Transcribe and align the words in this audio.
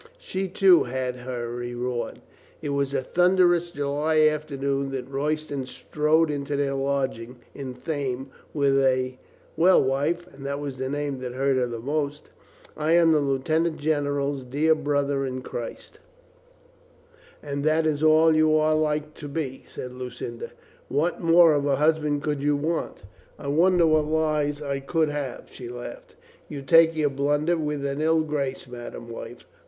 She, 0.17 0.47
too, 0.47 0.85
had 0.85 1.15
her 1.17 1.47
reward. 1.51 2.21
It 2.59 2.69
was 2.69 2.91
on 2.95 3.01
a 3.01 3.03
thunderous 3.03 3.69
July 3.69 4.21
afternoon 4.21 4.89
that 4.89 5.07
Roy 5.07 5.35
ston 5.35 5.67
strode 5.67 6.31
into 6.31 6.55
their 6.55 6.73
lodging 6.73 7.35
in 7.53 7.75
Thame, 7.75 8.31
with 8.51 8.79
a 8.83 9.19
"Well, 9.55 9.83
wife," 9.83 10.25
(that 10.33 10.59
was 10.59 10.77
the 10.79 10.89
name 10.89 11.19
that 11.19 11.33
hurt 11.33 11.55
her 11.55 11.67
most) 11.79 12.29
"I 12.75 12.93
am 12.93 13.11
the 13.11 13.19
lieutenant 13.19 13.77
general's 13.77 14.41
dear 14.41 14.73
brother 14.73 15.23
in 15.23 15.43
Christ." 15.43 15.99
LUCINDA 17.43 17.43
AGAIN 17.43 17.51
AN 17.51 17.57
INSPIRATION 17.59 17.83
331 17.83 17.83
"And 17.83 17.85
that 17.85 17.93
is 17.93 18.01
all 18.01 18.35
you 18.49 18.57
are 18.57 18.73
like 18.75 19.13
to 19.13 19.27
be," 19.27 19.63
said 19.67 19.93
Lu 19.93 20.09
cinda. 20.09 20.51
"What 20.87 21.21
more 21.21 21.53
of 21.53 21.67
a 21.67 21.75
husband 21.75 22.23
could 22.23 22.41
you 22.41 22.55
want?" 22.55 23.03
"I 23.37 23.45
wonder 23.49 23.85
what 23.85 24.07
less 24.07 24.63
I 24.63 24.79
could 24.79 25.09
have," 25.09 25.43
she 25.51 25.69
laughed. 25.69 26.15
"You 26.49 26.63
take 26.63 26.95
your 26.95 27.11
blunder 27.11 27.55
with 27.57 27.85
an 27.85 28.01
ill 28.01 28.21
grace, 28.21 28.67
madame 28.67 29.07
wife." 29.07 29.45